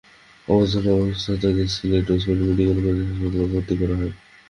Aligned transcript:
অবচেতন 0.47 0.95
অবস্থায় 0.97 1.39
তাঁকে 1.41 1.63
সিলেট 1.73 2.07
ওসমানী 2.11 2.43
মেডিকেল 2.49 2.77
কলেজ 2.79 3.07
হাসপাতালে 3.09 3.45
ভর্তি 3.53 3.73
করা 3.79 3.95
হয়। 3.99 4.13